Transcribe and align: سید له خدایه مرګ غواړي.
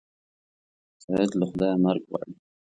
سید 1.03 1.31
له 1.39 1.45
خدایه 1.49 1.75
مرګ 1.83 2.03
غواړي. 2.09 2.33